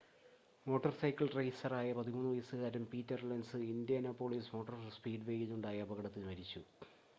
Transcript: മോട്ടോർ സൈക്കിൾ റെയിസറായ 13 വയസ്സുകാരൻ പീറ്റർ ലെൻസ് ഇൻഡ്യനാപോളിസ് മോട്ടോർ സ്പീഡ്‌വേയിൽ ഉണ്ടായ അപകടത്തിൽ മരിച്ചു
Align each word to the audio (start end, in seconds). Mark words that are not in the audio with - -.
മോട്ടോർ 0.65 0.93
സൈക്കിൾ 0.95 1.27
റെയിസറായ 1.33 1.89
13 1.97 2.23
വയസ്സുകാരൻ 2.29 2.87
പീറ്റർ 2.91 3.21
ലെൻസ് 3.25 3.61
ഇൻഡ്യനാപോളിസ് 3.67 4.53
മോട്ടോർ 4.55 4.79
സ്പീഡ്‌വേയിൽ 4.97 5.55
ഉണ്ടായ 5.57 5.87
അപകടത്തിൽ 5.87 6.29
മരിച്ചു 6.29 6.63